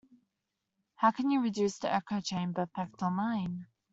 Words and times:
How 0.95 1.11
can 1.11 1.29
you 1.29 1.41
reduce 1.43 1.77
the 1.77 1.93
echo 1.93 2.21
chamber 2.21 2.63
effect 2.63 3.03
online? 3.03 3.67